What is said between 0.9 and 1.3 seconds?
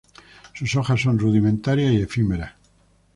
son